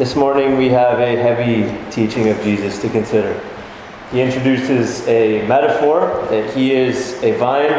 [0.00, 3.38] This morning we have a heavy teaching of Jesus to consider.
[4.10, 7.70] He introduces a metaphor that he is a vine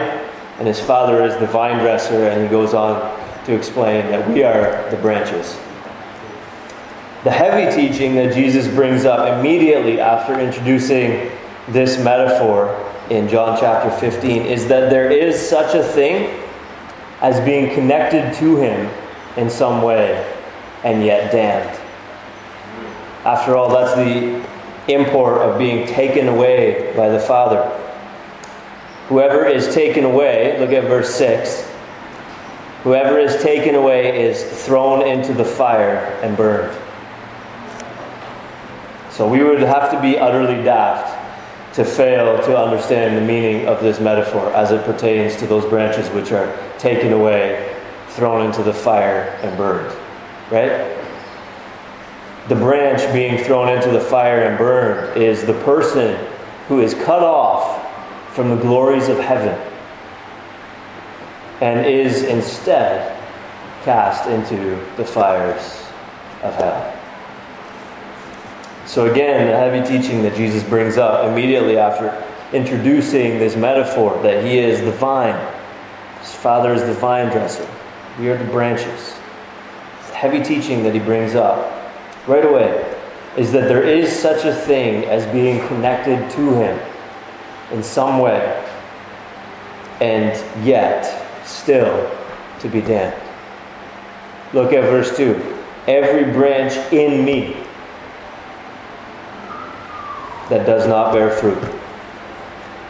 [0.59, 2.99] and his father is the vine dresser, and he goes on
[3.45, 5.55] to explain that we are the branches.
[7.23, 11.31] The heavy teaching that Jesus brings up immediately after introducing
[11.69, 12.69] this metaphor
[13.09, 16.39] in John chapter 15 is that there is such a thing
[17.21, 18.91] as being connected to him
[19.37, 20.31] in some way
[20.83, 21.80] and yet damned.
[23.25, 24.43] After all, that's the
[24.87, 27.69] import of being taken away by the Father.
[29.07, 31.69] Whoever is taken away, look at verse 6.
[32.83, 36.75] Whoever is taken away is thrown into the fire and burned.
[39.11, 41.19] So we would have to be utterly daft
[41.75, 46.09] to fail to understand the meaning of this metaphor as it pertains to those branches
[46.09, 47.77] which are taken away,
[48.09, 49.95] thrown into the fire, and burned.
[50.49, 51.00] Right?
[52.47, 56.17] The branch being thrown into the fire and burned is the person
[56.67, 57.87] who is cut off
[58.33, 59.59] from the glories of heaven
[61.61, 63.17] and is instead
[63.83, 65.85] cast into the fires
[66.43, 66.97] of hell.
[68.85, 74.43] So, again, the heavy teaching that Jesus brings up immediately after introducing this metaphor that
[74.43, 75.39] he is the vine,
[76.19, 77.67] his father is the vine dresser,
[78.19, 79.15] we are the branches.
[80.07, 81.80] The heavy teaching that he brings up
[82.27, 82.97] right away
[83.37, 86.79] is that there is such a thing as being connected to Him
[87.71, 88.67] in some way,
[90.01, 92.11] and yet still
[92.59, 93.15] to be damned.
[94.53, 95.57] Look at verse 2.
[95.87, 97.55] Every branch in me
[100.49, 101.63] that does not bear fruit,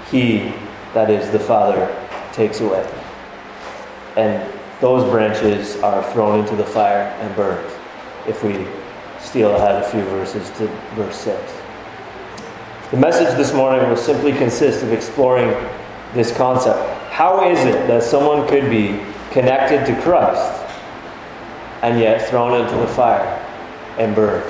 [0.10, 0.54] he,
[0.94, 1.96] that is the Father,
[2.34, 2.90] takes away.
[4.18, 7.72] And those branches are thrown into the fire and burned
[8.28, 8.68] if we
[9.22, 11.54] steal ahead a few verses to verse 6.
[12.92, 15.50] The message this morning will simply consist of exploring
[16.14, 16.80] this concept.
[17.12, 19.00] How is it that someone could be
[19.32, 20.62] connected to Christ
[21.82, 23.26] and yet thrown into the fire
[23.98, 24.44] and burned?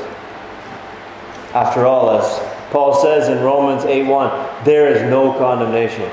[1.53, 2.40] After all, as
[2.72, 6.09] Paul says in Romans 8:1, there is no condemnation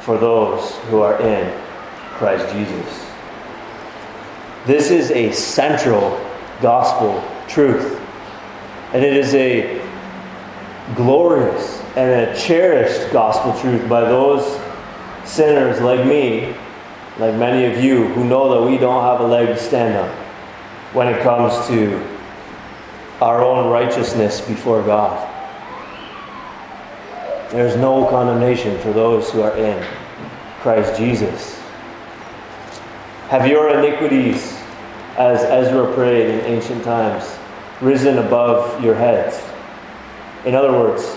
[0.00, 1.52] for those who are in
[2.14, 3.06] Christ Jesus.
[4.64, 6.18] This is a central
[6.60, 8.00] gospel truth.
[8.92, 9.82] And it is a
[10.94, 14.60] glorious and a cherished gospel truth by those
[15.24, 16.54] sinners like me,
[17.18, 20.08] like many of you, who know that we don't have a leg to stand on
[20.94, 22.16] when it comes to
[23.20, 25.32] our own righteousness before God.
[27.50, 29.82] There's no condemnation for those who are in
[30.60, 31.58] Christ Jesus.
[33.28, 34.55] Have your iniquities
[35.16, 37.38] as Ezra prayed in ancient times,
[37.80, 39.42] risen above your heads?
[40.44, 41.16] In other words,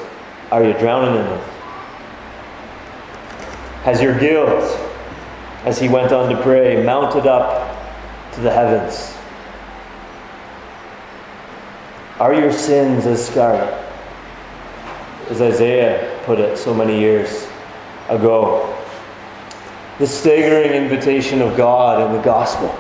[0.52, 1.50] are you drowning in them?
[3.84, 4.64] Has your guilt,
[5.66, 7.76] as he went on to pray, mounted up
[8.34, 9.16] to the heavens?
[12.20, 13.74] Are your sins as scarlet?
[15.30, 17.48] As Isaiah put it so many years
[18.10, 18.76] ago.
[20.00, 22.76] The staggering invitation of God in the gospel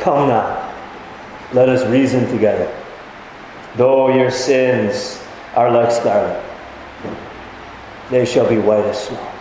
[0.00, 0.72] Come now,
[1.52, 2.72] let us reason together.
[3.74, 5.20] Though your sins
[5.56, 6.44] are like scarlet,
[8.08, 9.32] they shall be white as snow.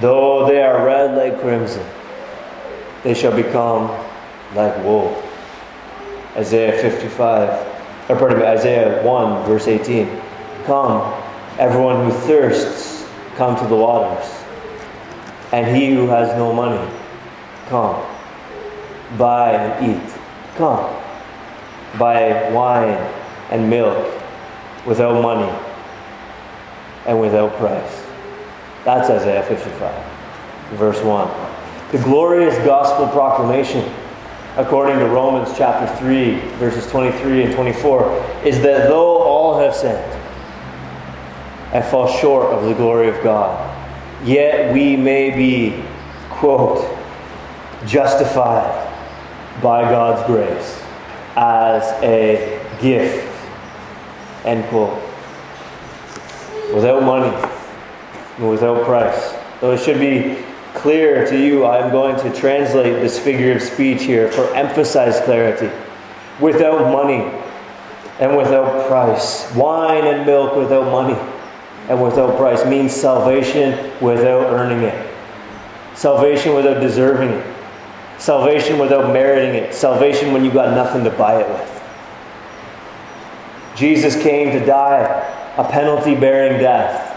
[0.00, 1.84] Though they are red like crimson,
[3.02, 3.88] they shall become
[4.54, 5.20] like wool.
[6.36, 10.20] Isaiah 55, or pardon me, Isaiah 1, verse 18.
[10.64, 11.22] Come,
[11.58, 14.30] everyone who thirsts, come to the waters.
[15.52, 16.90] And he who has no money,
[17.68, 18.13] come
[19.18, 20.14] buy and eat.
[20.56, 20.94] Come,
[21.98, 22.98] buy wine
[23.50, 24.22] and milk
[24.86, 25.50] without money
[27.06, 28.04] and without price.
[28.84, 31.28] That's Isaiah 55, verse 1.
[31.92, 33.88] The glorious gospel proclamation,
[34.56, 40.20] according to Romans chapter 3, verses 23 and 24, is that though all have sinned
[41.72, 43.70] and fall short of the glory of God,
[44.24, 45.82] yet we may be,
[46.30, 46.84] quote,
[47.86, 48.83] justified
[49.62, 50.82] by God's grace
[51.36, 53.30] as a gift.
[54.44, 55.00] End quote.
[56.72, 57.50] Without money
[58.38, 59.34] without price.
[59.60, 60.42] Though it should be
[60.74, 65.70] clear to you, I'm going to translate this figure of speech here for emphasized clarity.
[66.40, 67.30] Without money
[68.18, 69.52] and without price.
[69.54, 71.18] Wine and milk without money
[71.88, 75.14] and without price means salvation without earning it,
[75.94, 77.53] salvation without deserving it
[78.18, 81.74] salvation without meriting it, salvation when you got nothing to buy it with.
[83.76, 87.12] Jesus came to die a penalty bearing death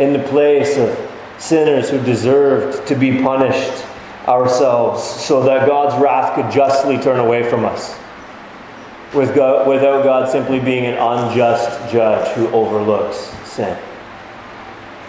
[0.00, 0.98] in the place of
[1.38, 3.84] sinners who deserved to be punished
[4.26, 7.98] ourselves so that God's wrath could justly turn away from us.
[9.12, 13.16] With without God simply being an unjust judge who overlooks
[13.48, 13.76] sin.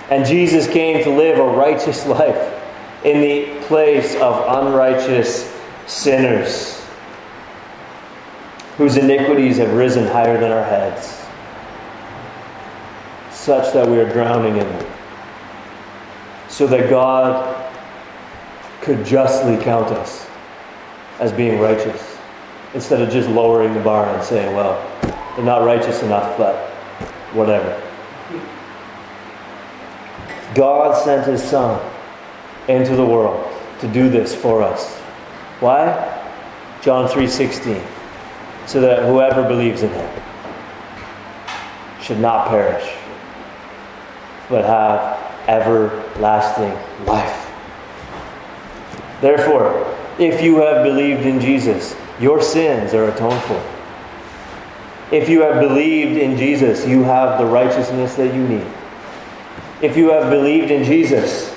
[0.09, 2.61] And Jesus came to live a righteous life
[3.05, 5.51] in the place of unrighteous
[5.87, 6.83] sinners
[8.77, 11.23] whose iniquities have risen higher than our heads,
[13.31, 14.91] such that we are drowning in them,
[16.47, 17.71] so that God
[18.81, 20.27] could justly count us
[21.19, 22.17] as being righteous,
[22.73, 24.81] instead of just lowering the bar and saying, well,
[25.35, 26.55] they're not righteous enough, but
[27.33, 27.79] whatever.
[30.55, 31.79] God sent his Son
[32.67, 33.52] into the world
[33.83, 34.95] to do this for us.
[35.59, 35.93] Why?
[36.81, 37.81] John 3:16.
[38.65, 40.09] So that whoever believes in him
[42.01, 42.89] should not perish,
[44.49, 45.17] but have
[45.49, 46.71] everlasting
[47.05, 47.49] life.
[49.19, 49.85] Therefore,
[50.17, 53.61] if you have believed in Jesus, your sins are atoned for.
[55.11, 58.67] If you have believed in Jesus, you have the righteousness that you need.
[59.81, 61.52] If you have believed in Jesus,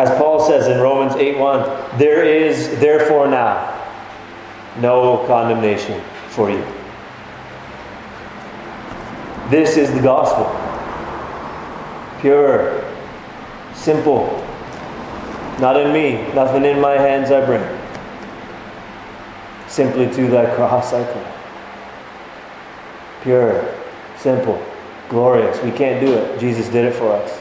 [0.00, 3.68] as Paul says in Romans 8:1, there is therefore now
[4.78, 6.64] no condemnation for you.
[9.50, 10.46] This is the gospel.
[12.22, 12.82] Pure,
[13.74, 14.42] simple.
[15.58, 17.64] Not in me, nothing in my hands I bring.
[19.68, 21.26] Simply to thy cross I come.
[23.22, 23.74] Pure,
[24.16, 24.62] simple,
[25.10, 25.62] glorious.
[25.62, 26.40] We can't do it.
[26.40, 27.39] Jesus did it for us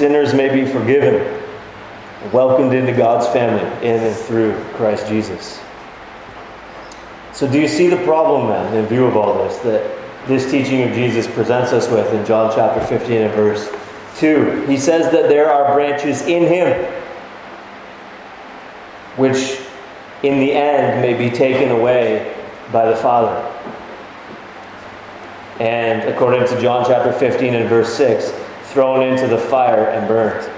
[0.00, 1.42] sinners may be forgiven,
[2.32, 5.60] welcomed into God's family in and through Christ Jesus.
[7.34, 10.88] So, do you see the problem then, in view of all this, that this teaching
[10.88, 13.70] of Jesus presents us with in John chapter 15 and verse
[14.16, 14.64] 2?
[14.66, 16.72] He says that there are branches in Him
[19.18, 19.60] which
[20.22, 22.34] in the end may be taken away
[22.72, 23.36] by the Father.
[25.60, 28.32] And according to John chapter 15 and verse 6,
[28.70, 30.48] thrown into the fire and burnt.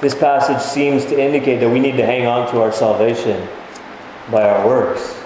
[0.00, 3.48] This passage seems to indicate that we need to hang on to our salvation
[4.30, 5.18] by our works.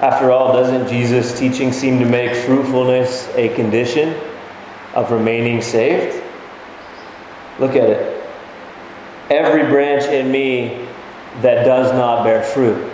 [0.00, 4.20] After all, doesn't Jesus' teaching seem to make fruitfulness a condition
[4.94, 6.22] of remaining saved?
[7.58, 8.26] Look at it.
[9.30, 10.86] Every branch in me
[11.40, 12.90] that does not bear fruit,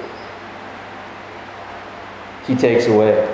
[2.46, 3.27] he takes away.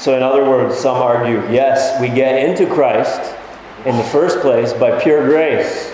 [0.00, 3.36] So, in other words, some argue yes, we get into Christ
[3.84, 5.92] in the first place by pure grace,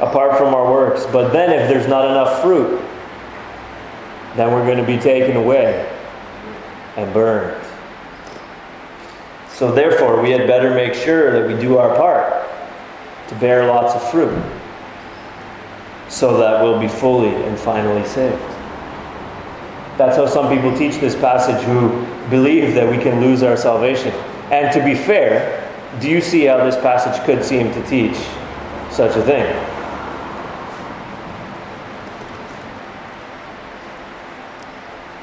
[0.00, 1.06] apart from our works.
[1.06, 2.84] But then, if there's not enough fruit,
[4.34, 5.88] then we're going to be taken away
[6.96, 7.64] and burned.
[9.50, 12.44] So, therefore, we had better make sure that we do our part
[13.28, 14.42] to bear lots of fruit
[16.08, 18.51] so that we'll be fully and finally saved.
[19.98, 21.88] That's how some people teach this passage who
[22.30, 24.12] believe that we can lose our salvation.
[24.50, 28.16] And to be fair, do you see how this passage could seem to teach
[28.90, 29.44] such a thing?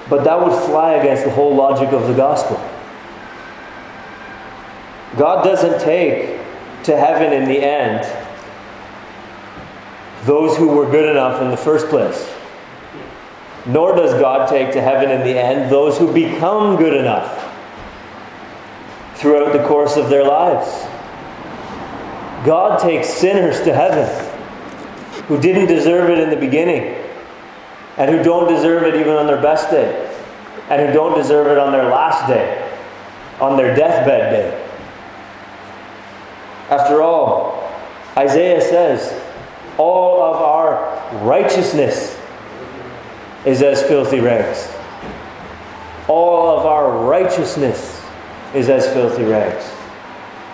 [0.10, 2.58] But that would fly against the whole logic of the gospel.
[5.18, 6.40] God doesn't take
[6.84, 8.06] to heaven in the end
[10.26, 12.32] those who were good enough in the first place.
[13.66, 17.46] Nor does God take to heaven in the end those who become good enough
[19.16, 20.68] throughout the course of their lives.
[22.46, 24.08] God takes sinners to heaven
[25.26, 26.96] who didn't deserve it in the beginning
[27.98, 30.06] and who don't deserve it even on their best day
[30.70, 32.66] and who don't deserve it on their last day,
[33.42, 34.66] on their deathbed day.
[36.70, 37.70] After all,
[38.16, 39.22] Isaiah says,
[39.78, 42.19] all of our righteousness
[43.46, 44.74] is as filthy rags.
[46.08, 48.04] All of our righteousness
[48.54, 49.72] is as filthy rags.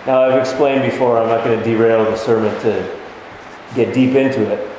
[0.06, 2.98] Now, I've explained before, I'm not going to derail the sermon to
[3.74, 4.70] get deep into it.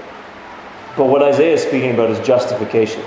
[0.95, 3.03] But what Isaiah is speaking about is justification.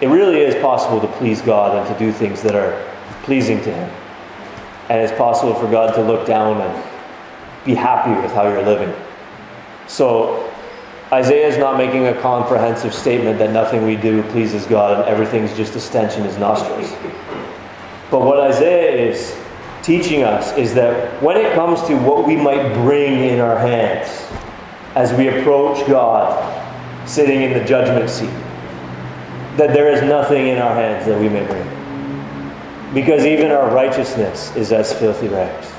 [0.00, 2.82] It really is possible to please God and to do things that are
[3.22, 3.90] pleasing to Him.
[4.88, 6.84] And it's possible for God to look down and
[7.64, 8.94] be happy with how you're living.
[9.86, 10.43] So,
[11.12, 15.54] Isaiah is not making a comprehensive statement that nothing we do pleases God and everything's
[15.56, 16.90] just a stench in his nostrils.
[18.10, 19.38] But what Isaiah is
[19.82, 24.08] teaching us is that when it comes to what we might bring in our hands
[24.94, 26.50] as we approach God
[27.06, 28.30] sitting in the judgment seat,
[29.56, 32.94] that there is nothing in our hands that we may bring.
[32.94, 35.70] Because even our righteousness is as filthy rags.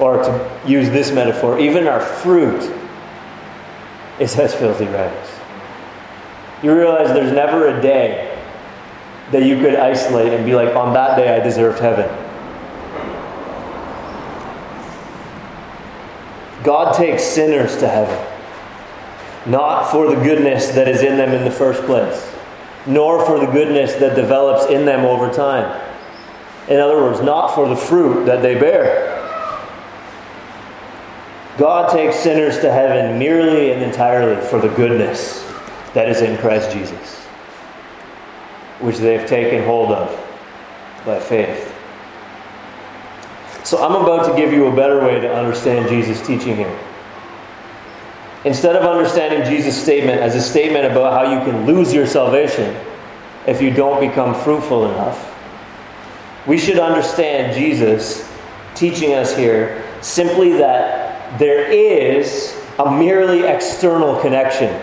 [0.00, 2.72] Or to use this metaphor, even our fruit
[4.20, 5.28] is as filthy rags.
[6.62, 8.36] You realize there's never a day
[9.30, 12.08] that you could isolate and be like, on that day I deserved heaven.
[16.64, 18.26] God takes sinners to heaven,
[19.46, 22.34] not for the goodness that is in them in the first place,
[22.86, 25.80] nor for the goodness that develops in them over time.
[26.68, 29.07] In other words, not for the fruit that they bear.
[31.58, 35.44] God takes sinners to heaven merely and entirely for the goodness
[35.92, 37.16] that is in Christ Jesus,
[38.78, 40.08] which they've taken hold of
[41.04, 41.74] by faith.
[43.64, 46.78] So I'm about to give you a better way to understand Jesus' teaching here.
[48.44, 52.72] Instead of understanding Jesus' statement as a statement about how you can lose your salvation
[53.48, 55.34] if you don't become fruitful enough,
[56.46, 58.32] we should understand Jesus
[58.76, 60.97] teaching us here simply that
[61.36, 64.80] there is a merely external connection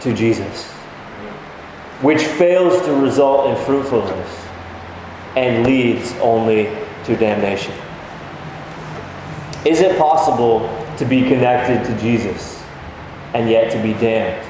[0.00, 0.66] to Jesus,
[2.00, 4.46] which fails to result in fruitfulness
[5.36, 6.64] and leads only
[7.04, 7.74] to damnation.
[9.64, 10.60] Is it possible
[10.96, 12.64] to be connected to Jesus
[13.34, 14.46] and yet to be damned?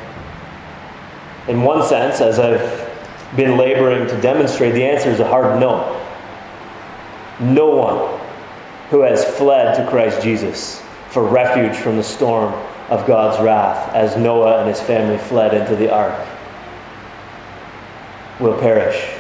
[1.48, 2.87] In one sense, as I've
[3.34, 5.94] been laboring to demonstrate, the answer is a hard no.
[7.40, 8.20] No one
[8.90, 12.53] who has fled to Christ Jesus for refuge from the storm
[12.91, 16.27] of God's wrath, as Noah and his family fled into the ark,
[18.41, 19.15] will perish.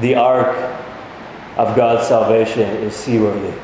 [0.00, 0.56] The ark
[1.56, 3.56] of God's salvation is seaworthy.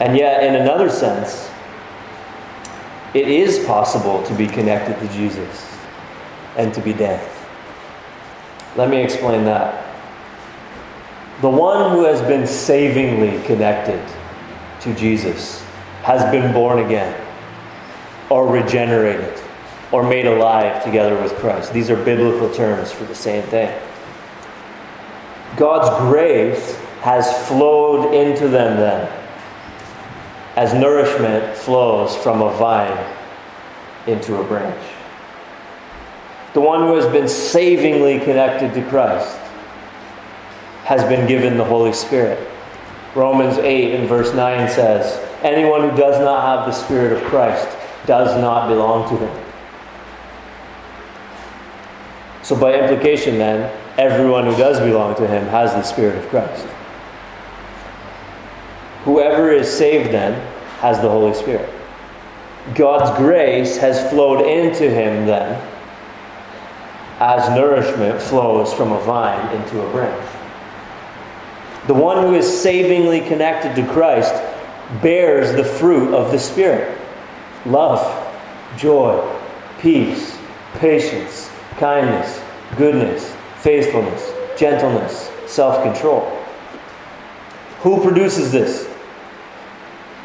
[0.00, 1.50] And yet, in another sense,
[3.14, 5.70] it is possible to be connected to Jesus
[6.56, 7.30] and to be dead.
[8.76, 9.93] Let me explain that.
[11.40, 14.00] The one who has been savingly connected
[14.80, 15.62] to Jesus
[16.02, 17.20] has been born again,
[18.30, 19.40] or regenerated,
[19.90, 21.72] or made alive together with Christ.
[21.72, 23.76] These are biblical terms for the same thing.
[25.56, 29.10] God's grace has flowed into them then,
[30.56, 33.14] as nourishment flows from a vine
[34.06, 34.82] into a branch.
[36.52, 39.38] The one who has been savingly connected to Christ
[40.84, 42.38] has been given the Holy Spirit.
[43.14, 47.68] Romans 8 and verse 9 says, Anyone who does not have the Spirit of Christ
[48.06, 49.44] does not belong to him.
[52.42, 56.66] So, by implication, then, everyone who does belong to him has the Spirit of Christ.
[59.04, 60.34] Whoever is saved, then,
[60.80, 61.70] has the Holy Spirit.
[62.74, 65.60] God's grace has flowed into him, then,
[67.20, 70.33] as nourishment flows from a vine into a branch.
[71.86, 74.34] The one who is savingly connected to Christ
[75.02, 76.98] bears the fruit of the Spirit
[77.66, 78.00] love,
[78.76, 79.22] joy,
[79.80, 80.38] peace,
[80.74, 82.40] patience, kindness,
[82.76, 86.22] goodness, faithfulness, gentleness, self control.
[87.80, 88.88] Who produces this?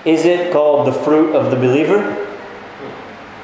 [0.06, 2.28] Is it called the fruit of the believer?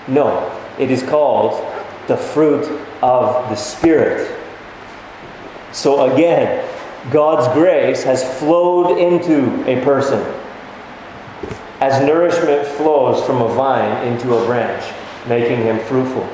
[0.07, 1.62] No, it is called
[2.07, 2.65] the fruit
[3.01, 4.39] of the Spirit.
[5.74, 6.65] So again,
[7.12, 10.19] God's grace has flowed into a person
[11.81, 14.83] as nourishment flows from a vine into a branch,
[15.27, 16.27] making him fruitful.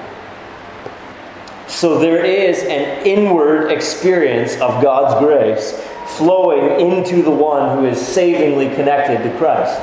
[1.68, 5.74] So there is an inward experience of God's grace
[6.18, 9.82] flowing into the one who is savingly connected to Christ.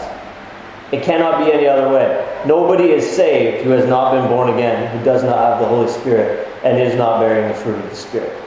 [0.93, 2.43] It cannot be any other way.
[2.47, 5.89] Nobody is saved who has not been born again, who does not have the Holy
[5.91, 8.38] Spirit, and is not bearing the fruit of the Spirit.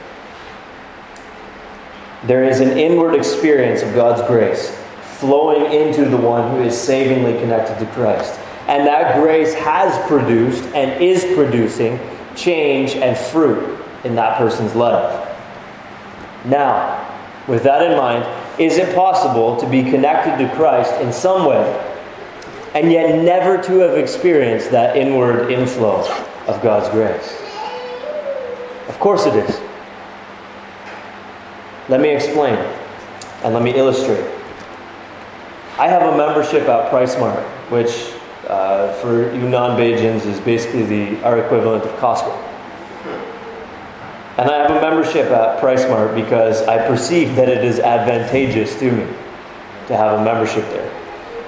[2.24, 4.70] There is an inward experience of God's grace
[5.18, 8.38] flowing into the one who is savingly connected to Christ.
[8.68, 11.98] And that grace has produced and is producing
[12.36, 15.28] change and fruit in that person's life.
[16.44, 17.08] Now,
[17.48, 18.24] with that in mind,
[18.60, 21.88] is it possible to be connected to Christ in some way
[22.74, 26.06] and yet never to have experienced that inward inflow
[26.46, 27.36] of God's grace?
[28.88, 29.71] Of course it is.
[31.88, 32.54] Let me explain
[33.42, 34.24] and let me illustrate.
[35.78, 38.12] I have a membership at PriceSmart, which
[38.48, 42.36] uh, for you non-Bajans is basically the our equivalent of Costco.
[44.38, 48.90] And I have a membership at PriceSmart because I perceive that it is advantageous to
[48.90, 49.04] me
[49.88, 50.90] to have a membership there.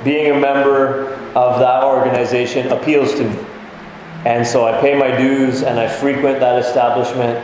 [0.05, 3.47] Being a member of that organization appeals to me.
[4.25, 7.39] And so I pay my dues and I frequent that establishment.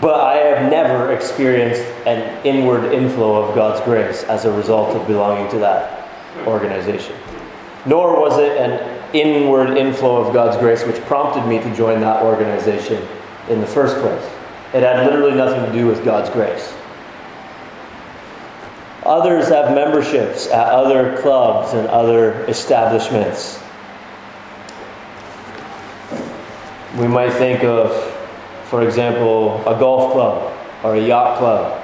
[0.00, 5.06] But I have never experienced an inward inflow of God's grace as a result of
[5.06, 6.08] belonging to that
[6.46, 7.16] organization.
[7.84, 12.22] Nor was it an inward inflow of God's grace which prompted me to join that
[12.22, 13.06] organization
[13.48, 14.24] in the first place.
[14.74, 16.74] It had literally nothing to do with God's grace.
[19.04, 23.58] Others have memberships at other clubs and other establishments.
[26.98, 27.90] We might think of,
[28.68, 31.82] for example, a golf club or a yacht club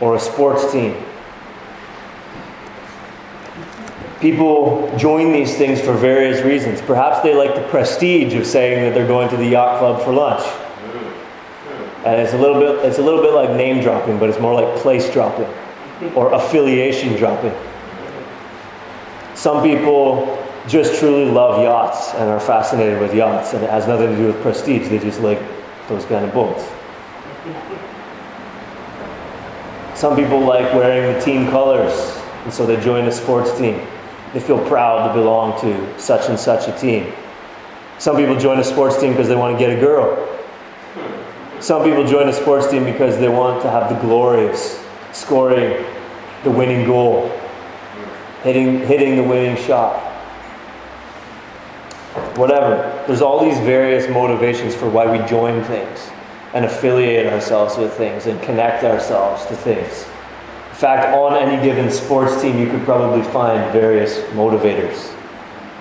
[0.00, 0.96] or a sports team.
[4.18, 6.80] People join these things for various reasons.
[6.82, 10.12] Perhaps they like the prestige of saying that they're going to the yacht club for
[10.12, 10.44] lunch.
[12.06, 14.54] And it's a little bit it's a little bit like name dropping, but it's more
[14.54, 15.48] like place dropping
[16.14, 17.52] or affiliation dropping.
[19.34, 24.08] Some people just truly love yachts and are fascinated with yachts, and it has nothing
[24.08, 24.88] to do with prestige.
[24.88, 25.40] They just like
[25.90, 26.64] those kind of boats.
[29.98, 31.92] Some people like wearing the team colors,
[32.44, 33.86] and so they join a sports team.
[34.32, 37.12] They feel proud to belong to such and such a team.
[37.98, 40.26] Some people join a sports team because they want to get a girl.
[41.58, 44.56] Some people join a sports team because they want to have the glory of
[45.12, 45.84] scoring
[46.44, 47.28] the winning goal,
[48.42, 50.09] hitting, hitting the winning shot.
[52.36, 53.04] Whatever.
[53.06, 56.10] There's all these various motivations for why we join things
[56.54, 60.04] and affiliate ourselves with things and connect ourselves to things.
[60.70, 65.12] In fact, on any given sports team, you could probably find various motivators.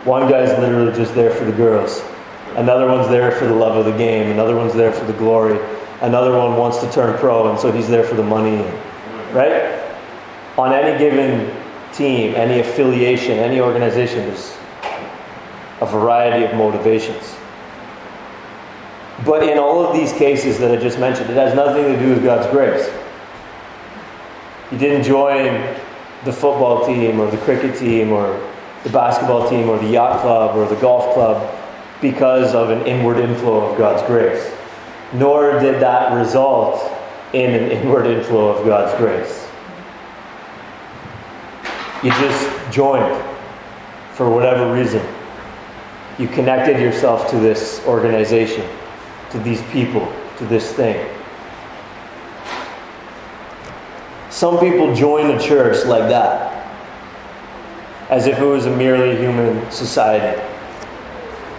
[0.06, 2.04] One guy's literally just there for the girls.
[2.56, 4.32] Another one's there for the love of the game.
[4.32, 5.60] Another one's there for the glory.
[6.02, 8.58] Another one wants to turn pro, and so he's there for the money.
[9.32, 9.82] Right?
[10.58, 11.56] On any given
[11.94, 14.58] team, any affiliation, any organization, there's
[15.82, 17.36] a variety of motivations.
[19.26, 22.10] But in all of these cases that I just mentioned, it has nothing to do
[22.10, 22.90] with God's grace.
[24.72, 25.76] You didn't join
[26.26, 28.40] the football team or the cricket team or
[28.84, 31.56] the basketball team or the yacht club or the golf club
[32.02, 34.54] because of an inward inflow of God's grace.
[35.14, 36.80] Nor did that result
[37.34, 39.48] in an inward inflow of God's grace.
[42.04, 43.22] You just joined
[44.14, 45.06] for whatever reason.
[46.20, 48.70] You connected yourself to this organization,
[49.32, 51.10] to these people, to this thing.
[54.30, 56.68] Some people join a church like that,
[58.10, 60.42] as if it was a merely human society.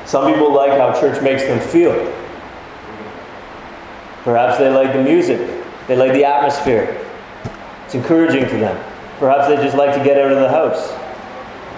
[0.05, 1.95] Some people like how church makes them feel.
[4.25, 7.03] Perhaps they like the music, they like the atmosphere.
[7.87, 8.77] It's encouraging to them.
[9.19, 11.00] Perhaps they just like to get out of the house.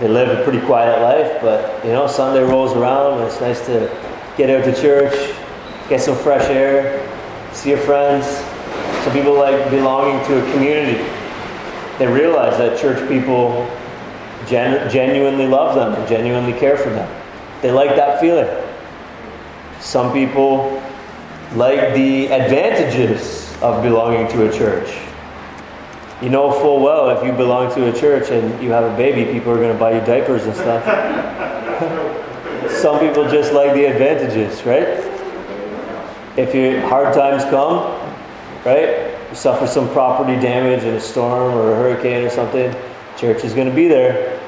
[0.03, 3.65] They live a pretty quiet life, but you know, Sunday rolls around and it's nice
[3.67, 3.89] to
[4.37, 5.15] get out to church,
[5.89, 7.09] get some fresh air,
[7.53, 8.27] see your friends.
[9.05, 10.99] Some people like belonging to a community.
[12.01, 13.71] They realize that church people
[14.49, 17.09] gen- genuinely love them and genuinely care for them.
[17.61, 18.51] They like that feeling.
[19.79, 20.83] Some people
[21.55, 25.12] like the advantages of belonging to a church.
[26.23, 29.33] You know full well if you belong to a church and you have a baby,
[29.33, 30.85] people are going to buy you diapers and stuff.
[32.71, 34.87] Some people just like the advantages, right?
[36.39, 37.99] If you hard times come,
[38.65, 39.11] right?
[39.31, 42.73] You suffer some property damage in a storm or a hurricane or something,
[43.19, 44.39] church is going to be there.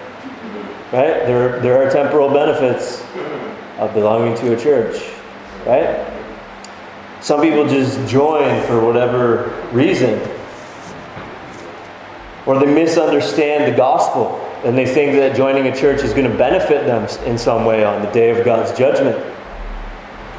[0.92, 1.26] Right?
[1.26, 3.04] There, there are temporal benefits
[3.78, 5.12] of belonging to a church.
[5.66, 6.06] Right?
[7.20, 10.20] Some people just join for whatever reason.
[12.46, 16.36] Or they misunderstand the gospel and they think that joining a church is going to
[16.36, 19.16] benefit them in some way on the day of God's judgment.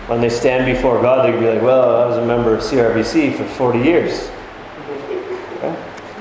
[0.08, 2.62] When they stand before God, they can be like, well, I was a member of
[2.62, 4.30] CRBC for 40 years.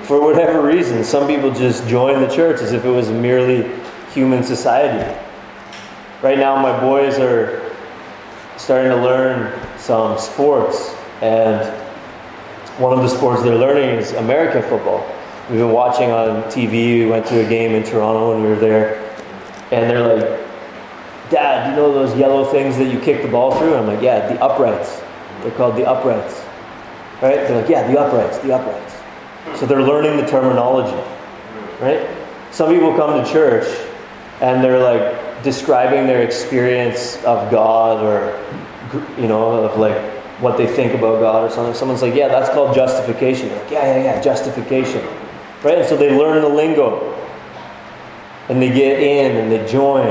[0.04, 3.70] For whatever reason, some people just join the church as if it was merely
[4.12, 5.18] human society.
[6.22, 7.74] Right now, my boys are
[8.58, 11.66] starting to learn some sports, and
[12.78, 15.10] one of the sports they're learning is American football.
[15.50, 17.00] We've been watching on TV.
[17.00, 18.96] We went to a game in Toronto when we were there,
[19.70, 20.44] and they're like,
[21.30, 23.74] Dad, you know those yellow things that you kick the ball through?
[23.74, 25.02] And I'm like, Yeah, the uprights.
[25.42, 26.42] They're called the uprights.
[27.20, 27.36] Right?
[27.36, 28.94] They're like, Yeah, the uprights, the uprights.
[29.58, 30.96] So they're learning the terminology.
[31.80, 32.08] Right?
[32.50, 33.66] Some people come to church
[34.40, 38.40] and they're like describing their experience of God or
[39.20, 40.00] you know of like
[40.40, 41.74] what they think about God or something.
[41.74, 43.50] Someone's like, yeah, that's called justification.
[43.50, 45.06] Like, yeah, yeah, yeah, justification.
[45.64, 45.78] Right?
[45.78, 47.12] And so they learn the lingo.
[48.50, 50.06] And they get in and they join.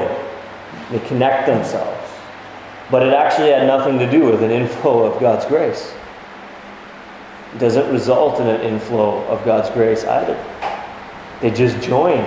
[0.90, 2.12] They connect themselves.
[2.90, 5.94] But it actually had nothing to do with an inflow of God's grace.
[7.54, 10.44] It doesn't result in an inflow of God's grace either.
[11.40, 12.24] They just join.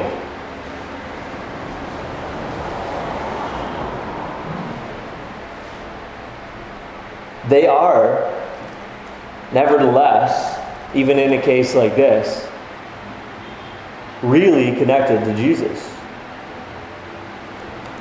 [7.49, 8.33] They are,
[9.53, 10.61] nevertheless,
[10.95, 12.49] even in a case like this,
[14.27, 15.93] really connected to Jesus.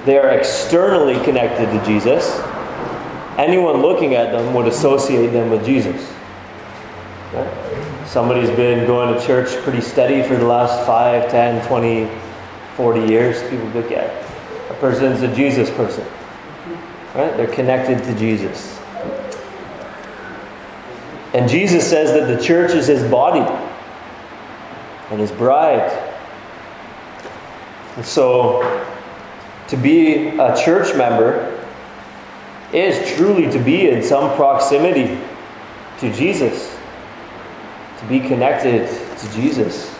[0.05, 2.39] They are externally connected to Jesus.
[3.37, 6.13] Anyone looking at them would associate them with Jesus.
[8.05, 12.09] Somebody's been going to church pretty steady for the last 5, 10, 20,
[12.75, 13.41] 40 years.
[13.49, 14.09] People look at
[14.69, 16.05] a person's a Jesus person.
[17.15, 17.35] Right?
[17.35, 18.79] They're connected to Jesus.
[21.33, 23.41] And Jesus says that the church is his body
[25.09, 26.04] and his bride.
[27.95, 28.61] And so,
[29.67, 31.51] to be a church member
[32.73, 35.19] is truly to be in some proximity
[35.99, 36.77] to Jesus,
[37.99, 39.95] to be connected to Jesus.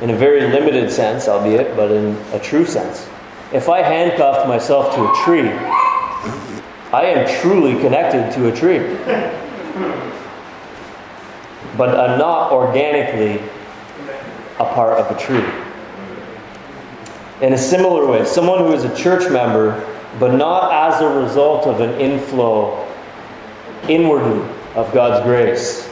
[0.00, 3.08] In a very limited sense, albeit, but in a true sense.
[3.52, 5.48] If I handcuffed myself to a tree,
[6.92, 8.80] I am truly connected to a tree
[11.76, 13.42] but are not organically
[14.60, 15.63] a part of a tree.
[17.40, 19.84] In a similar way, someone who is a church member,
[20.20, 22.88] but not as a result of an inflow
[23.88, 25.90] inwardly of God's grace,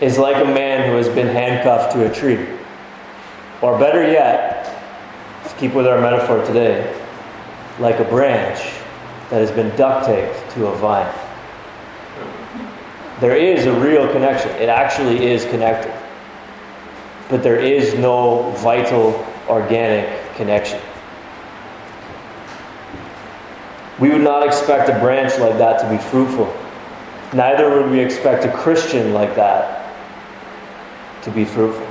[0.00, 2.46] is like a man who has been handcuffed to a tree.
[3.60, 4.66] Or better yet,
[5.48, 6.96] to keep with our metaphor today,
[7.80, 8.58] like a branch
[9.30, 11.12] that has been duct taped to a vine.
[13.20, 14.50] There is a real connection.
[14.52, 15.92] It actually is connected.
[17.28, 20.80] But there is no vital, organic connection.
[23.98, 26.54] We would not expect a branch like that to be fruitful.
[27.32, 29.94] Neither would we expect a Christian like that
[31.22, 31.86] to be fruitful.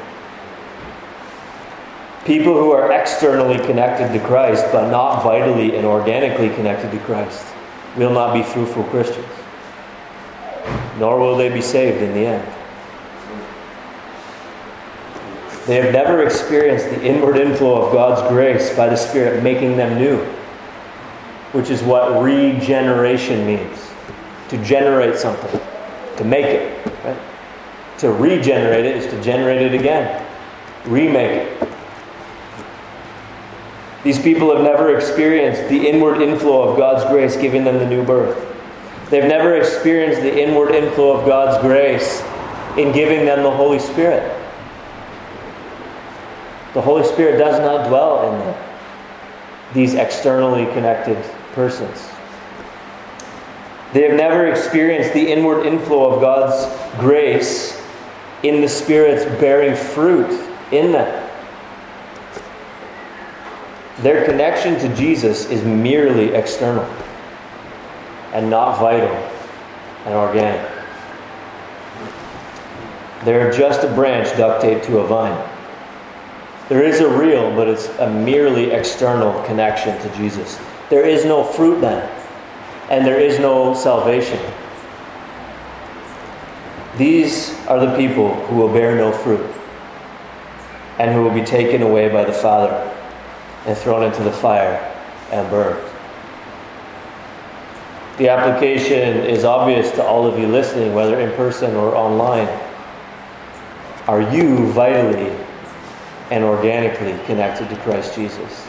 [2.26, 7.46] People who are externally connected to Christ but not vitally and organically connected to Christ
[7.96, 9.28] will not be fruitful Christians
[10.98, 12.61] nor will they be saved in the end.
[15.68, 20.00] They have never experienced the inward inflow of God's grace by the Spirit making them
[20.00, 20.18] new,
[21.52, 23.92] which is what regeneration means
[24.50, 25.62] to generate something,
[26.18, 26.86] to make it.
[27.04, 27.18] Right?
[28.00, 30.26] To regenerate it is to generate it again,
[30.86, 31.70] remake it.
[34.04, 38.04] These people have never experienced the inward inflow of God's grace giving them the new
[38.04, 38.48] birth.
[39.12, 42.22] They've never experienced the inward inflow of God's grace
[42.78, 44.41] in giving them the Holy Spirit.
[46.74, 48.64] The Holy Spirit does not dwell in them,
[49.74, 51.18] these externally connected
[51.54, 52.10] persons.
[53.94, 56.66] They have never experienced the inward inflow of God's
[57.00, 57.82] grace
[58.44, 60.32] in the Spirit's bearing fruit
[60.72, 61.30] in them.
[64.00, 66.86] Their connection to Jesus is merely external
[68.34, 69.14] and not vital
[70.06, 70.72] and organic.
[73.26, 75.51] They're just a branch duct taped to a vine.
[76.72, 80.58] There is a real, but it's a merely external connection to Jesus.
[80.90, 82.10] There is no fruit then,
[82.90, 84.40] and there is no salvation.
[86.98, 89.46] These are the people who will bear no fruit
[90.98, 92.72] and who will be taken away by the Father
[93.66, 94.78] and thrown into the fire
[95.30, 95.86] and burned.
[98.18, 102.48] The application is obvious to all of you listening, whether in person or online.
[104.08, 105.36] Are you vitally
[106.32, 108.68] and organically connected to Christ Jesus?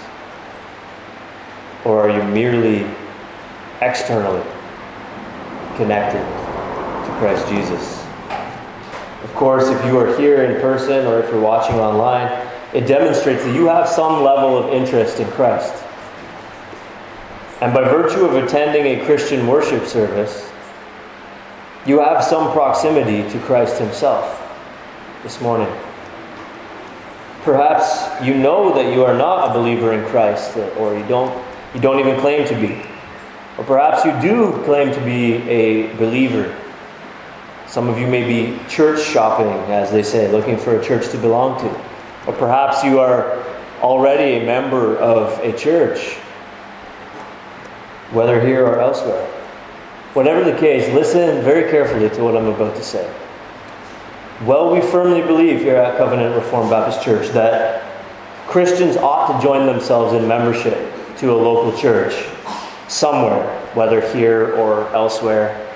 [1.85, 2.87] Or are you merely
[3.81, 4.45] externally
[5.77, 8.05] connected to Christ Jesus?
[9.23, 12.31] Of course, if you are here in person or if you're watching online,
[12.75, 15.85] it demonstrates that you have some level of interest in Christ.
[17.61, 20.51] And by virtue of attending a Christian worship service,
[21.87, 24.41] you have some proximity to Christ Himself
[25.23, 25.73] this morning.
[27.43, 31.81] Perhaps you know that you are not a believer in Christ, or you don't, you
[31.81, 32.83] don't even claim to be.
[33.59, 36.57] Or perhaps you do claim to be a believer.
[37.67, 41.19] Some of you may be church shopping, as they say, looking for a church to
[41.19, 41.69] belong to.
[42.27, 43.43] Or perhaps you are
[43.81, 46.19] already a member of a church
[48.13, 49.27] whether here or elsewhere.
[50.13, 53.11] Whatever the case, listen very carefully to what I'm about to say.
[54.47, 57.85] Well, we firmly believe here at Covenant Reformed Baptist Church that
[58.49, 62.13] Christians ought to join themselves in membership to a local church
[62.89, 65.73] somewhere, whether here or elsewhere.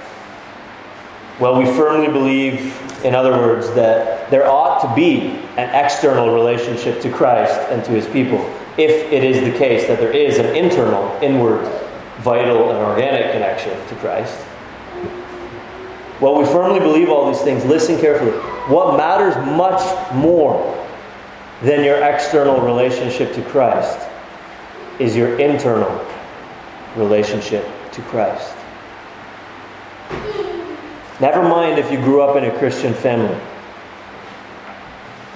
[1.38, 7.00] Well, we firmly believe, in other words, that there ought to be an external relationship
[7.02, 8.40] to Christ and to his people,
[8.76, 11.62] if it is the case that there is an internal, inward,
[12.18, 14.44] vital, and organic connection to Christ.
[16.20, 17.64] Well, we firmly believe all these things.
[17.64, 18.54] Listen carefully.
[18.66, 20.84] What matters much more
[21.62, 24.08] than your external relationship to Christ
[24.98, 26.04] is your internal
[26.96, 28.56] relationship to Christ.
[31.20, 33.38] Never mind if you grew up in a Christian family.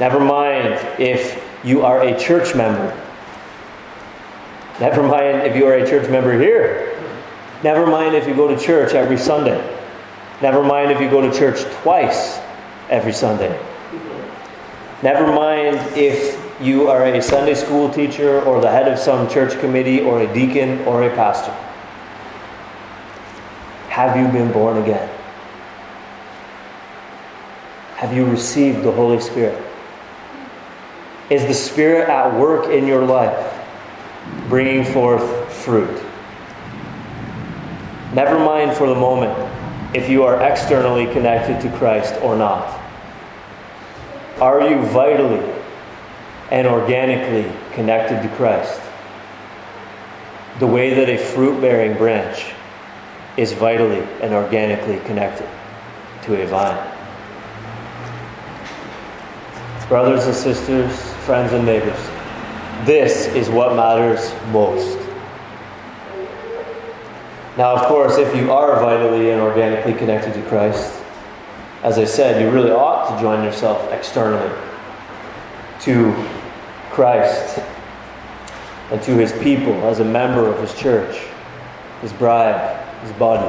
[0.00, 3.00] Never mind if you are a church member.
[4.80, 6.98] Never mind if you are a church member here.
[7.62, 9.60] Never mind if you go to church every Sunday.
[10.42, 12.40] Never mind if you go to church twice
[12.90, 13.58] every Sunday.
[15.02, 19.58] Never mind if you are a Sunday school teacher or the head of some church
[19.60, 21.52] committee or a deacon or a pastor.
[23.88, 25.08] Have you been born again?
[27.96, 29.62] Have you received the Holy Spirit?
[31.30, 33.54] Is the Spirit at work in your life,
[34.48, 36.02] bringing forth fruit?
[38.12, 39.32] Never mind for the moment
[39.94, 42.79] if you are externally connected to Christ or not.
[44.40, 45.46] Are you vitally
[46.50, 48.80] and organically connected to Christ?
[50.60, 52.54] The way that a fruit bearing branch
[53.36, 55.46] is vitally and organically connected
[56.22, 56.96] to a vine.
[59.88, 61.98] Brothers and sisters, friends and neighbors,
[62.86, 64.98] this is what matters most.
[67.58, 70.99] Now, of course, if you are vitally and organically connected to Christ,
[71.82, 74.54] as I said, you really ought to join yourself externally
[75.80, 76.12] to
[76.90, 77.58] Christ
[78.90, 81.22] and to his people as a member of his church,
[82.02, 83.48] his bride, his body.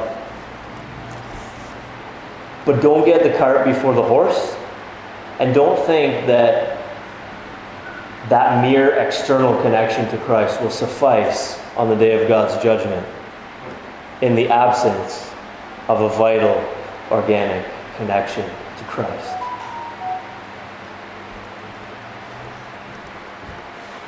[2.64, 4.56] But don't get the cart before the horse,
[5.38, 6.78] and don't think that
[8.28, 13.06] that mere external connection to Christ will suffice on the day of God's judgment
[14.22, 15.30] in the absence
[15.88, 16.64] of a vital,
[17.10, 19.36] organic connection to Christ.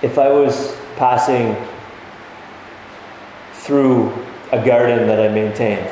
[0.02, 1.56] If I was passing
[3.52, 4.12] through
[4.52, 5.88] a garden that I maintained,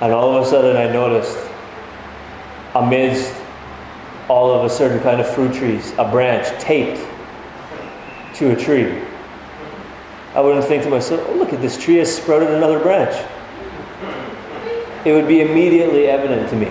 [0.00, 1.38] and all of a sudden I noticed
[2.74, 3.34] amidst
[4.28, 7.04] all of a certain kind of fruit trees a branch taped
[8.34, 9.02] to a tree.
[10.34, 13.14] I wouldn't think to myself, oh, look at this tree has sprouted another branch.
[15.04, 16.66] It would be immediately evident to me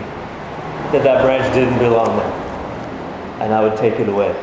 [0.91, 2.31] that that branch didn't belong there.
[3.41, 4.35] And I would take it away.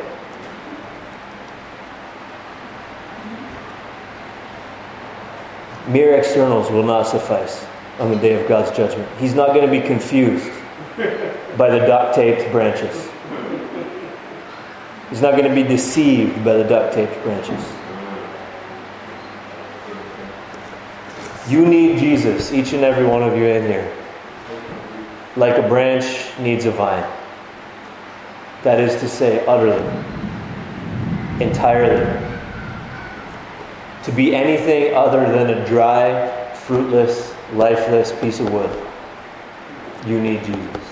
[5.87, 7.65] Mere externals will not suffice
[7.99, 9.09] on the day of God's judgment.
[9.19, 10.51] He's not going to be confused
[11.57, 13.09] by the duct taped branches.
[15.09, 17.76] He's not going to be deceived by the duct taped branches.
[21.47, 23.89] You need Jesus, each and every one of you in here,
[25.37, 27.09] like a branch needs a vine.
[28.63, 29.81] That is to say, utterly,
[31.39, 32.05] entirely.
[34.03, 38.69] To be anything other than a dry, fruitless, lifeless piece of wood,
[40.05, 40.87] you need Jesus.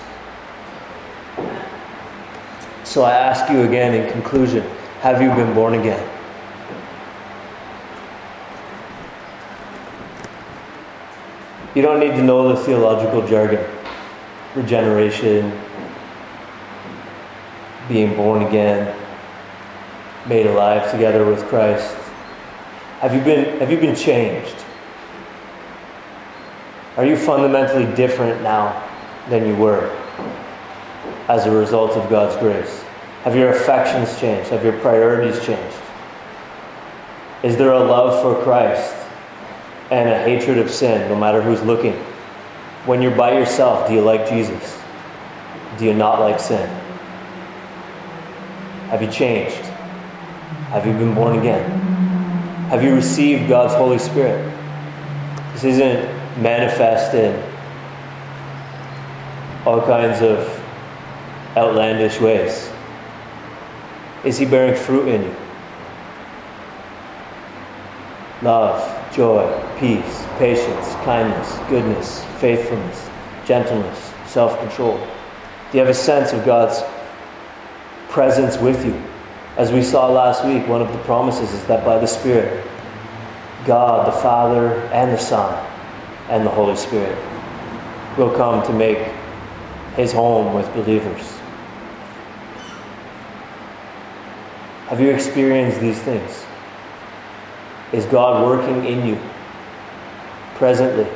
[2.84, 4.62] So I ask you again in conclusion
[5.00, 6.15] have you been born again?
[11.76, 13.62] You don't need to know the theological jargon
[14.54, 15.52] regeneration,
[17.86, 18.98] being born again,
[20.26, 21.94] made alive together with Christ.
[23.00, 24.56] Have you been, have you been changed?
[26.96, 28.82] Are you fundamentally different now
[29.28, 29.94] than you were
[31.28, 32.82] as a result of God's grace?
[33.24, 34.48] Have your affections changed?
[34.48, 35.76] Have your priorities changed?
[37.42, 38.95] Is there a love for Christ
[39.90, 41.94] and a hatred of sin, no matter who's looking.
[42.86, 44.80] When you're by yourself, do you like Jesus?
[45.78, 46.68] Do you not like sin?
[48.88, 49.64] Have you changed?
[50.70, 51.68] Have you been born again?
[52.70, 54.52] Have you received God's Holy Spirit?
[55.52, 57.42] This isn't manifest in
[59.64, 60.48] all kinds of
[61.56, 62.70] outlandish ways.
[64.24, 65.34] Is He bearing fruit in you?
[68.42, 69.42] Love, joy,
[69.78, 73.08] peace, patience, kindness, goodness, faithfulness,
[73.46, 74.98] gentleness, self control?
[75.70, 76.82] Do you have a sense of God's
[78.08, 79.00] presence with you?
[79.56, 82.66] As we saw last week, one of the promises is that by the Spirit,
[83.64, 85.54] God, the Father, and the Son,
[86.28, 87.16] and the Holy Spirit
[88.16, 88.98] will come to make
[89.96, 91.32] his home with believers.
[94.88, 96.44] Have you experienced these things?
[97.92, 99.18] Is God working in you
[100.56, 101.06] presently,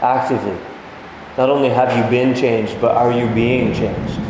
[0.00, 0.56] actively?
[1.36, 4.20] Not only have you been changed, but are you being changed?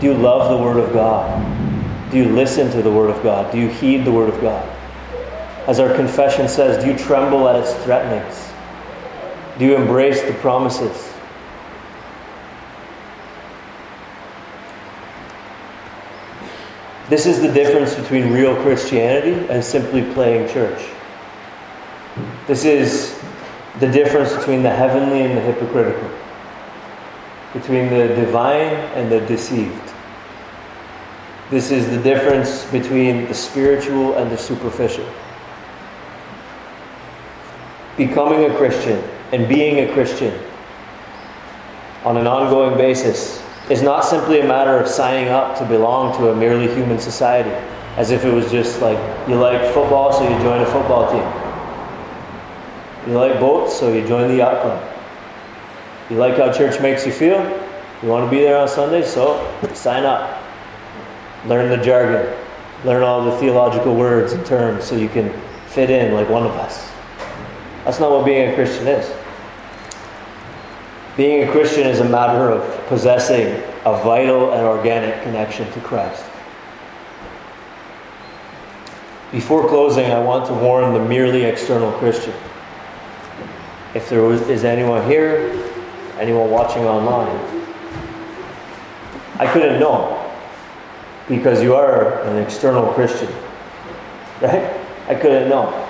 [0.00, 2.10] Do you love the Word of God?
[2.10, 3.52] Do you listen to the Word of God?
[3.52, 4.66] Do you heed the Word of God?
[5.68, 8.50] As our confession says, do you tremble at its threatenings?
[9.58, 11.12] Do you embrace the promises?
[17.10, 20.80] This is the difference between real Christianity and simply playing church.
[22.46, 23.20] This is
[23.80, 26.10] the difference between the heavenly and the hypocritical,
[27.54, 29.94] between the divine and the deceived.
[31.48, 35.08] This is the difference between the spiritual and the superficial.
[37.96, 40.38] Becoming a Christian and being a Christian
[42.04, 46.28] on an ongoing basis is not simply a matter of signing up to belong to
[46.28, 47.50] a merely human society,
[47.96, 51.39] as if it was just like you like football, so you join a football team.
[53.06, 54.96] You like boats, so you join the yacht club.
[56.10, 57.40] You like how church makes you feel,
[58.02, 59.38] you want to be there on Sunday, so
[59.74, 60.42] sign up.
[61.46, 62.36] Learn the jargon,
[62.84, 65.32] learn all the theological words and terms so you can
[65.68, 66.90] fit in like one of us.
[67.84, 69.14] That's not what being a Christian is.
[71.16, 76.24] Being a Christian is a matter of possessing a vital and organic connection to Christ.
[79.30, 82.34] Before closing, I want to warn the merely external Christian.
[83.94, 85.50] If there was, is anyone here,
[86.18, 87.36] anyone watching online,
[89.38, 90.16] I couldn't know
[91.28, 93.32] because you are an external Christian,
[94.40, 94.78] right?
[95.08, 95.86] I couldn't know.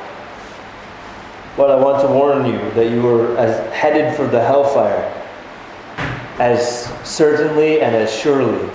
[1.56, 5.16] But I want to warn you that you are as headed for the hellfire
[6.38, 8.70] as certainly and as surely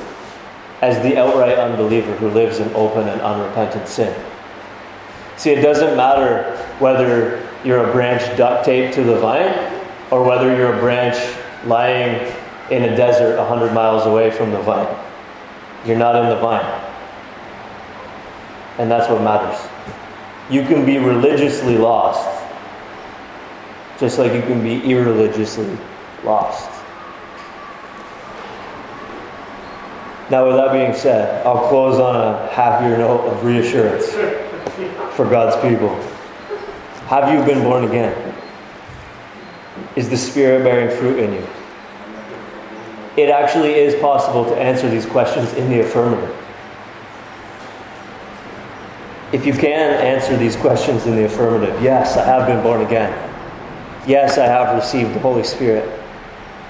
[0.82, 4.14] as the outright unbeliever who lives in open and unrepentant sin.
[5.38, 10.56] See, it doesn't matter whether you're a branch duct taped to the vine or whether
[10.56, 11.18] you're a branch
[11.66, 12.32] lying
[12.70, 14.96] in a desert 100 miles away from the vine.
[15.86, 16.82] You're not in the vine.
[18.78, 19.60] And that's what matters.
[20.50, 22.44] You can be religiously lost,
[24.00, 25.76] just like you can be irreligiously
[26.24, 26.70] lost.
[30.30, 34.12] Now, with that being said, I'll close on a happier note of reassurance
[35.16, 35.96] for God's people.
[37.08, 38.36] Have you been born again?
[39.96, 41.48] Is the Spirit bearing fruit in you?
[43.16, 46.36] It actually is possible to answer these questions in the affirmative.
[49.32, 53.12] If you can answer these questions in the affirmative, yes, I have been born again.
[54.08, 55.88] Yes, I have received the Holy Spirit.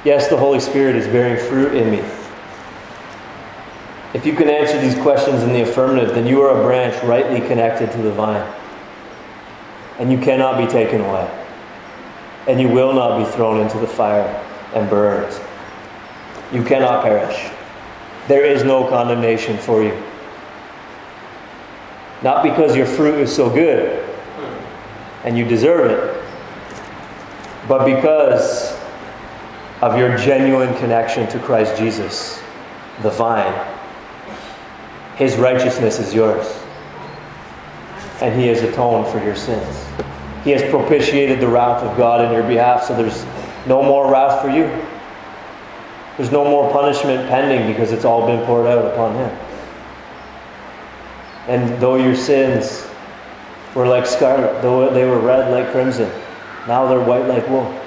[0.03, 2.03] Yes, the Holy Spirit is bearing fruit in me.
[4.13, 7.39] If you can answer these questions in the affirmative, then you are a branch rightly
[7.47, 8.45] connected to the vine.
[9.99, 11.29] And you cannot be taken away.
[12.47, 14.27] And you will not be thrown into the fire
[14.73, 15.39] and burned.
[16.51, 17.51] You cannot perish.
[18.27, 20.01] There is no condemnation for you.
[22.21, 24.03] Not because your fruit is so good
[25.23, 26.23] and you deserve it,
[27.67, 28.79] but because
[29.81, 32.41] of your genuine connection to Christ Jesus,
[33.01, 33.75] the vine
[35.15, 36.45] his righteousness is yours.
[38.21, 39.84] And He has atoned for your sins.
[40.45, 43.25] He has propitiated the wrath of God in your behalf, so there's
[43.65, 44.67] no more wrath for you.
[46.17, 49.37] There's no more punishment pending because it's all been poured out upon Him.
[51.47, 52.87] And though your sins
[53.73, 56.11] were like scarlet, though they were red like crimson,
[56.67, 57.81] now they're white like wool.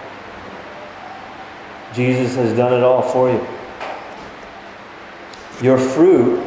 [1.94, 3.46] Jesus has done it all for you.
[5.62, 6.44] Your fruit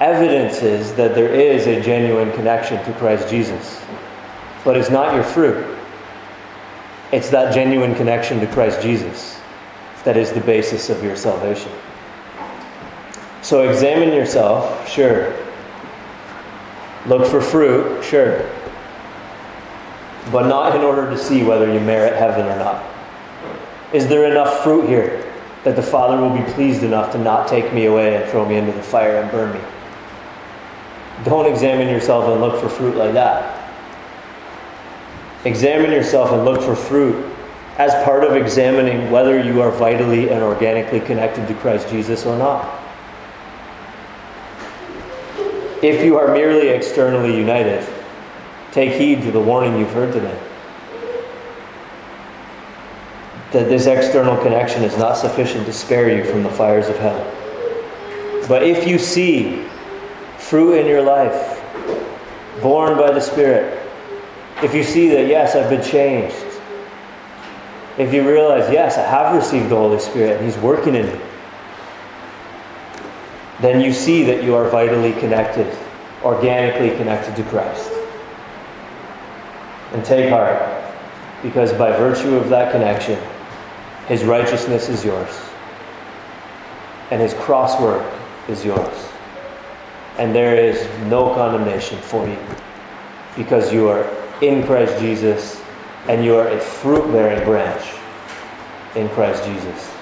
[0.00, 3.82] evidences that there is a genuine connection to Christ Jesus.
[4.64, 5.76] But it's not your fruit,
[7.12, 9.40] it's that genuine connection to Christ Jesus
[10.04, 11.72] that is the basis of your salvation.
[13.42, 15.34] So examine yourself, sure.
[17.06, 18.50] Look for fruit, sure.
[20.30, 22.84] But not in order to see whether you merit heaven or not.
[23.92, 25.30] Is there enough fruit here
[25.64, 28.56] that the Father will be pleased enough to not take me away and throw me
[28.56, 29.60] into the fire and burn me?
[31.24, 33.63] Don't examine yourself and look for fruit like that.
[35.44, 37.32] Examine yourself and look for fruit
[37.76, 42.38] as part of examining whether you are vitally and organically connected to Christ Jesus or
[42.38, 42.80] not.
[45.82, 47.86] If you are merely externally united,
[48.72, 50.40] take heed to the warning you've heard today.
[53.52, 57.22] That this external connection is not sufficient to spare you from the fires of hell.
[58.48, 59.62] But if you see
[60.38, 61.60] fruit in your life,
[62.62, 63.83] borne by the Spirit,
[64.62, 66.36] if you see that, yes, I've been changed,
[67.98, 71.20] if you realize, yes, I have received the Holy Spirit and He's working in me,
[73.60, 75.72] then you see that you are vitally connected,
[76.24, 77.90] organically connected to Christ.
[79.92, 80.60] And take heart,
[81.42, 83.18] because by virtue of that connection,
[84.08, 85.40] His righteousness is yours,
[87.10, 88.04] and His cross work
[88.48, 89.08] is yours.
[90.18, 92.38] And there is no condemnation for you,
[93.36, 94.04] because you are
[94.42, 95.62] in Christ Jesus
[96.08, 97.82] and you are a fruit bearing branch
[98.94, 99.94] in Christ Jesus.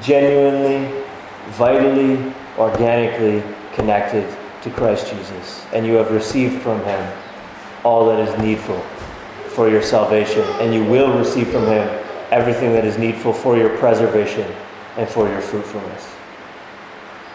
[0.00, 1.04] Genuinely,
[1.48, 3.42] vitally, organically
[3.74, 4.26] connected
[4.62, 5.66] to Christ Jesus.
[5.72, 7.12] And you have received from Him
[7.84, 8.78] all that is needful
[9.48, 10.42] for your salvation.
[10.60, 11.88] And you will receive from Him
[12.30, 14.50] everything that is needful for your preservation
[14.96, 16.09] and for your fruitfulness.